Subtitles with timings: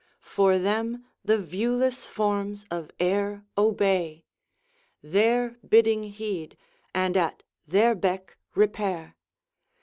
[0.23, 4.25] For them the viewless forms of air obey,
[5.03, 6.57] Their bidding heed,
[6.91, 9.15] and at their beck repair.